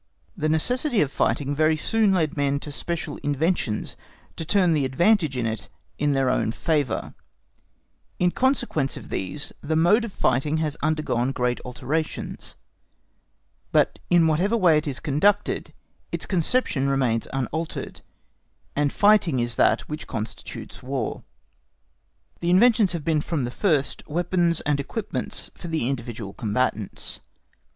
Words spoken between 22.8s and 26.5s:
have been from the first weapons and equipments for the individual